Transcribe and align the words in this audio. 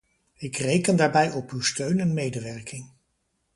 Ik 0.37 0.55
reken 0.57 0.95
daarbij 0.95 1.31
op 1.31 1.49
uw 1.49 1.61
steun 1.61 1.99
en 1.99 2.13
medewerking. 2.13 2.89